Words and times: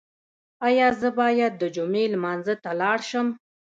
ایا 0.67 0.87
زه 1.01 1.09
باید 1.19 1.53
د 1.57 1.63
جمعې 1.75 2.05
لمانځه 2.13 2.55
ته 2.63 2.71
لاړ 2.81 2.99
شم؟ 3.09 3.27